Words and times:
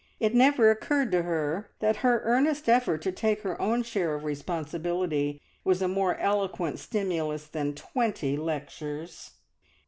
It 0.19 0.33
never 0.33 0.71
occurred 0.71 1.11
to 1.11 1.21
her 1.21 1.69
that 1.79 1.97
her 1.97 2.21
earnest 2.25 2.67
effort 2.67 3.03
to 3.03 3.11
take 3.11 3.41
her 3.43 3.61
own 3.61 3.83
share 3.83 4.15
of 4.15 4.23
responsibility 4.23 5.39
was 5.63 5.79
a 5.79 5.87
more 5.87 6.17
eloquent 6.17 6.79
stimulus 6.79 7.45
than 7.45 7.75
twenty 7.75 8.35
lectures! 8.35 9.33